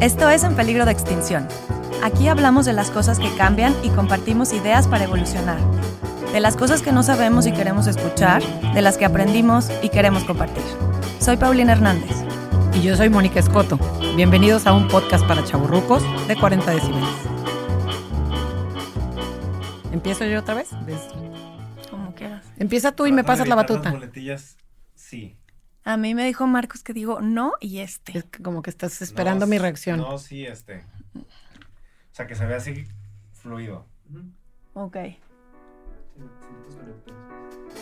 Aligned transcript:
Esto 0.00 0.30
es 0.30 0.44
En 0.44 0.54
Peligro 0.54 0.84
de 0.84 0.92
Extinción. 0.92 1.48
Aquí 2.04 2.28
hablamos 2.28 2.64
de 2.64 2.72
las 2.72 2.88
cosas 2.88 3.18
que 3.18 3.34
cambian 3.34 3.74
y 3.82 3.88
compartimos 3.90 4.52
ideas 4.52 4.86
para 4.86 5.02
evolucionar. 5.02 5.58
De 6.32 6.38
las 6.38 6.54
cosas 6.54 6.82
que 6.82 6.92
no 6.92 7.02
sabemos 7.02 7.48
y 7.48 7.52
queremos 7.52 7.88
escuchar, 7.88 8.40
de 8.74 8.80
las 8.80 8.96
que 8.96 9.04
aprendimos 9.04 9.68
y 9.82 9.88
queremos 9.88 10.22
compartir. 10.22 10.62
Soy 11.18 11.36
Paulina 11.36 11.72
Hernández. 11.72 12.12
Y 12.74 12.82
yo 12.82 12.96
soy 12.96 13.10
Mónica 13.10 13.40
Escoto. 13.40 13.76
Bienvenidos 14.14 14.68
a 14.68 14.72
un 14.72 14.86
podcast 14.86 15.26
para 15.26 15.44
chaburrucos 15.44 16.04
de 16.28 16.36
40 16.36 16.70
decibeles. 16.70 17.08
¿Empiezo 19.90 20.24
yo 20.26 20.38
otra 20.38 20.54
vez? 20.54 20.68
Como 21.90 22.14
quieras. 22.14 22.44
Empieza 22.56 22.92
tú 22.92 23.06
y 23.06 23.10
me 23.10 23.24
pasas 23.24 23.48
la 23.48 23.56
batuta. 23.56 23.98
sí. 24.94 25.36
A 25.84 25.96
mí 25.96 26.14
me 26.14 26.24
dijo 26.26 26.46
Marcos 26.46 26.82
que 26.82 26.92
digo 26.92 27.20
no 27.20 27.52
y 27.60 27.78
este. 27.78 28.18
Es 28.18 28.24
que 28.24 28.42
como 28.42 28.62
que 28.62 28.70
estás 28.70 29.00
esperando 29.00 29.46
mi 29.46 29.58
reacción. 29.58 29.98
No, 29.98 30.18
sí, 30.18 30.44
este. 30.44 30.84
O 31.14 31.24
sea, 32.12 32.26
que 32.26 32.34
se 32.34 32.46
vea 32.46 32.58
así 32.58 32.86
fluido. 33.32 33.86
Ok. 34.74 34.96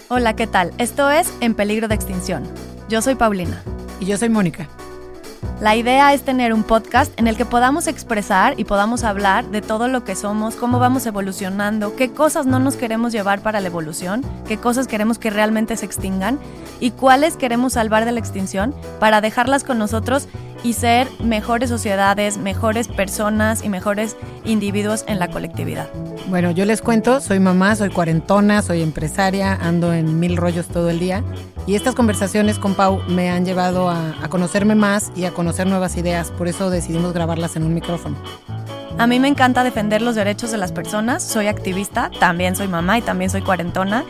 Hola, 0.08 0.36
¿qué 0.36 0.46
tal? 0.46 0.72
Esto 0.78 1.10
es 1.10 1.32
En 1.40 1.54
Peligro 1.54 1.88
de 1.88 1.94
Extinción. 1.94 2.44
Yo 2.88 3.02
soy 3.02 3.14
Paulina. 3.14 3.62
Y 3.98 4.06
yo 4.06 4.16
soy 4.16 4.28
Mónica. 4.28 4.68
La 5.60 5.74
idea 5.74 6.12
es 6.12 6.22
tener 6.22 6.52
un 6.52 6.64
podcast 6.64 7.18
en 7.18 7.26
el 7.26 7.36
que 7.36 7.46
podamos 7.46 7.86
expresar 7.86 8.58
y 8.58 8.64
podamos 8.64 9.04
hablar 9.04 9.46
de 9.46 9.62
todo 9.62 9.88
lo 9.88 10.04
que 10.04 10.14
somos, 10.14 10.54
cómo 10.54 10.78
vamos 10.78 11.06
evolucionando, 11.06 11.96
qué 11.96 12.10
cosas 12.10 12.44
no 12.44 12.58
nos 12.58 12.76
queremos 12.76 13.12
llevar 13.12 13.40
para 13.40 13.60
la 13.60 13.68
evolución, 13.68 14.22
qué 14.46 14.58
cosas 14.58 14.86
queremos 14.86 15.18
que 15.18 15.30
realmente 15.30 15.76
se 15.76 15.86
extingan 15.86 16.38
y 16.78 16.90
cuáles 16.90 17.36
queremos 17.36 17.72
salvar 17.72 18.04
de 18.04 18.12
la 18.12 18.20
extinción 18.20 18.74
para 19.00 19.22
dejarlas 19.22 19.64
con 19.64 19.78
nosotros 19.78 20.28
y 20.62 20.72
ser 20.72 21.08
mejores 21.22 21.70
sociedades, 21.70 22.38
mejores 22.38 22.88
personas 22.88 23.64
y 23.64 23.68
mejores 23.68 24.16
individuos 24.44 25.04
en 25.08 25.18
la 25.18 25.28
colectividad. 25.28 25.88
Bueno, 26.28 26.50
yo 26.50 26.64
les 26.64 26.82
cuento, 26.82 27.20
soy 27.20 27.38
mamá, 27.38 27.76
soy 27.76 27.90
cuarentona, 27.90 28.62
soy 28.62 28.82
empresaria, 28.82 29.54
ando 29.54 29.92
en 29.92 30.18
mil 30.18 30.36
rollos 30.36 30.66
todo 30.66 30.90
el 30.90 30.98
día 30.98 31.22
y 31.66 31.74
estas 31.74 31.94
conversaciones 31.94 32.58
con 32.58 32.74
Pau 32.74 33.00
me 33.08 33.30
han 33.30 33.44
llevado 33.44 33.88
a, 33.88 34.14
a 34.22 34.28
conocerme 34.28 34.74
más 34.74 35.12
y 35.14 35.24
a 35.24 35.32
conocer 35.32 35.66
nuevas 35.66 35.96
ideas, 35.96 36.30
por 36.32 36.48
eso 36.48 36.70
decidimos 36.70 37.12
grabarlas 37.12 37.56
en 37.56 37.64
un 37.64 37.74
micrófono. 37.74 38.16
A 38.98 39.06
mí 39.06 39.20
me 39.20 39.28
encanta 39.28 39.62
defender 39.62 40.00
los 40.00 40.14
derechos 40.14 40.50
de 40.50 40.56
las 40.56 40.72
personas, 40.72 41.22
soy 41.22 41.48
activista, 41.48 42.10
también 42.18 42.56
soy 42.56 42.66
mamá 42.66 42.98
y 42.98 43.02
también 43.02 43.30
soy 43.30 43.42
cuarentona 43.42 44.04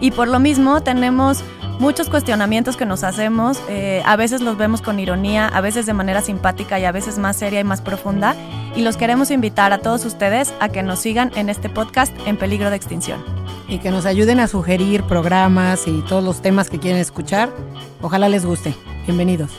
y 0.00 0.10
por 0.10 0.26
lo 0.26 0.40
mismo 0.40 0.82
tenemos 0.82 1.44
muchos 1.78 2.08
cuestionamientos 2.08 2.76
que 2.76 2.86
nos 2.86 3.04
hacemos, 3.04 3.60
eh, 3.68 4.02
a 4.04 4.16
veces 4.16 4.40
los 4.40 4.56
vemos 4.56 4.82
con 4.82 4.98
ironía, 4.98 5.48
a 5.48 5.60
veces 5.60 5.86
de 5.86 5.92
manera 5.92 6.20
simpática 6.20 6.78
y 6.78 6.84
a 6.84 6.92
veces 6.92 7.18
más 7.18 7.36
seria 7.36 7.60
y 7.60 7.64
más 7.64 7.80
profunda. 7.80 8.36
Y 8.76 8.82
los 8.82 8.96
queremos 8.96 9.30
invitar 9.30 9.72
a 9.72 9.78
todos 9.78 10.04
ustedes 10.04 10.54
a 10.60 10.68
que 10.68 10.82
nos 10.82 11.00
sigan 11.00 11.30
en 11.34 11.48
este 11.48 11.68
podcast 11.68 12.14
en 12.26 12.36
peligro 12.36 12.70
de 12.70 12.76
extinción. 12.76 13.22
Y 13.68 13.78
que 13.78 13.90
nos 13.90 14.06
ayuden 14.06 14.40
a 14.40 14.48
sugerir 14.48 15.02
programas 15.04 15.86
y 15.86 16.02
todos 16.02 16.22
los 16.22 16.42
temas 16.42 16.70
que 16.70 16.78
quieren 16.78 17.00
escuchar. 17.00 17.50
Ojalá 18.00 18.28
les 18.28 18.44
guste. 18.44 18.74
Bienvenidos. 19.06 19.50